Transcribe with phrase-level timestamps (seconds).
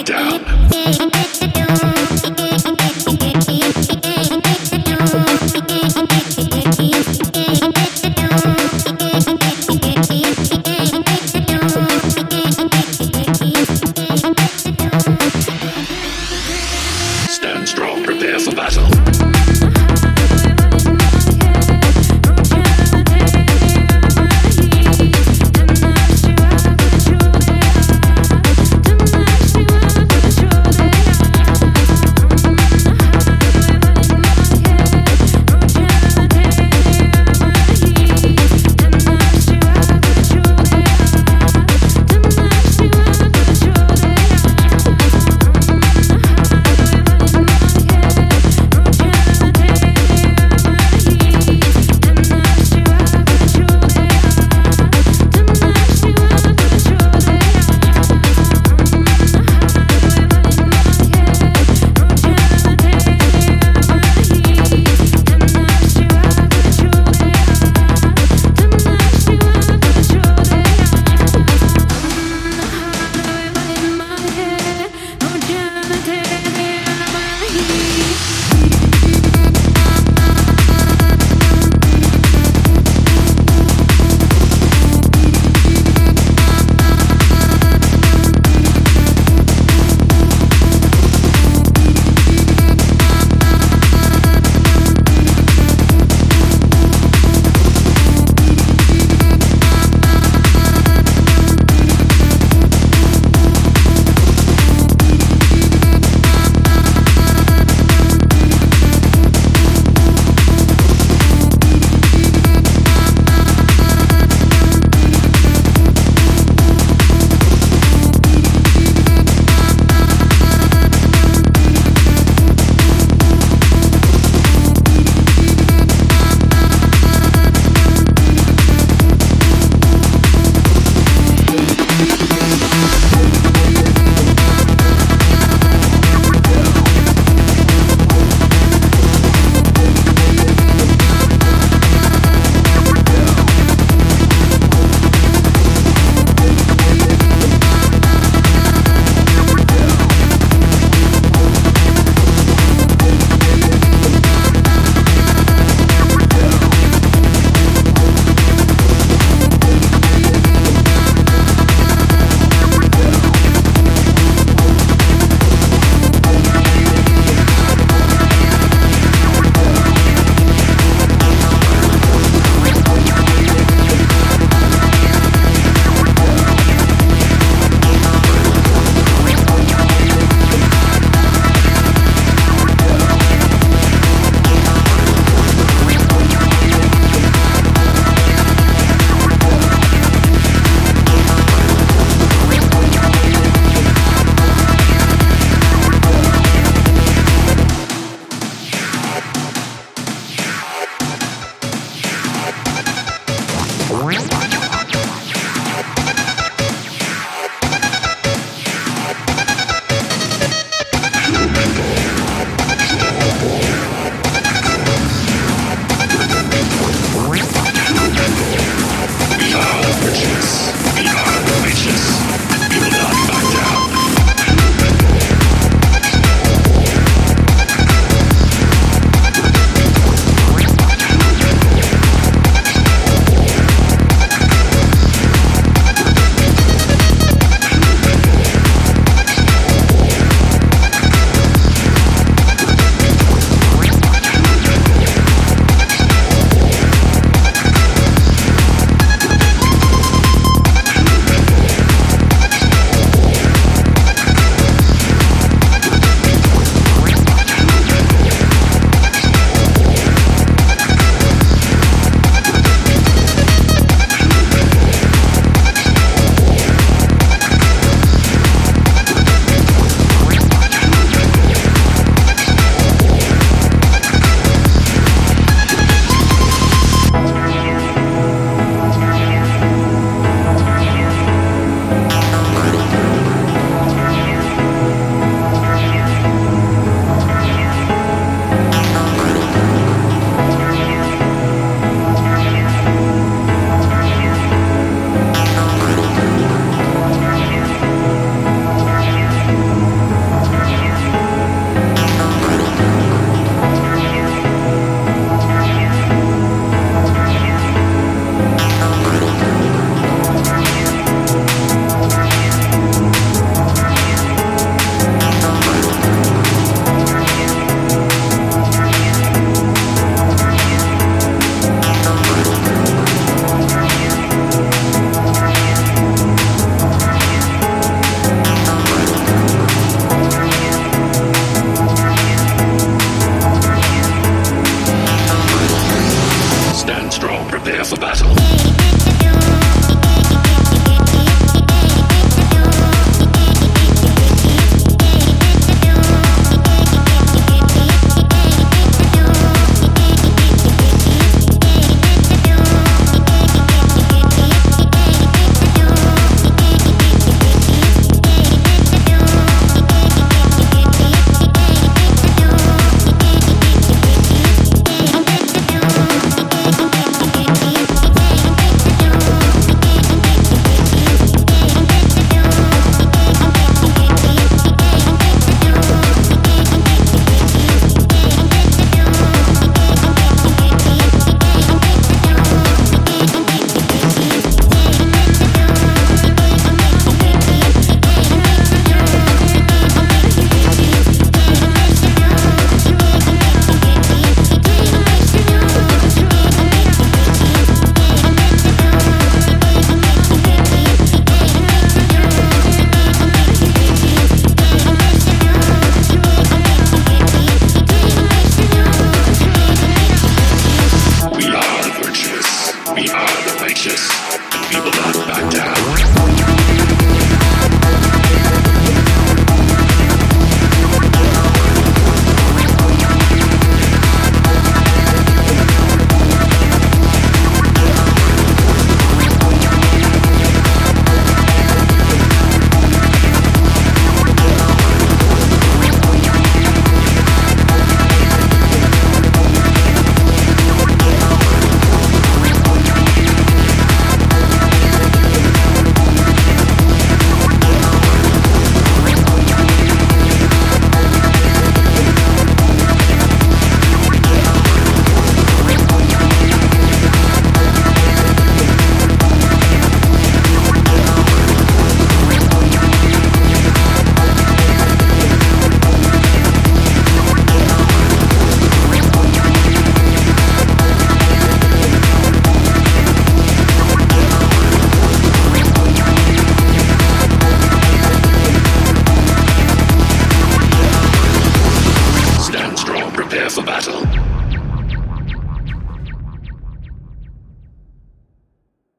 [0.00, 1.11] Down.